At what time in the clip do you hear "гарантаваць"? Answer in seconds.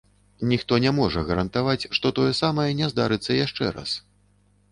1.27-1.89